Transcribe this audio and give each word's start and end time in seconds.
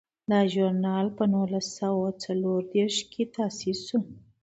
دا 0.29 0.39
ژورنال 0.53 1.07
په 1.17 1.23
نولس 1.33 1.67
سوه 1.79 2.05
څلور 2.23 2.59
دیرش 2.73 2.97
کې 3.11 3.23
تاسیس 3.35 3.79
شو. 3.87 3.99